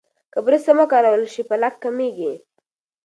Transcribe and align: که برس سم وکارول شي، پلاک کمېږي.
که 0.33 0.39
برس 0.45 0.61
سم 0.65 0.77
وکارول 0.81 1.23
شي، 1.33 1.41
پلاک 1.49 1.75
کمېږي. 1.83 2.33